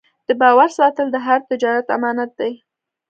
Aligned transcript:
د 0.27 0.29
باور 0.41 0.69
ساتل 0.77 1.07
د 1.11 1.17
هر 1.25 1.39
تجارت 1.49 1.87
امانت 1.97 2.31
دی. 2.39 2.53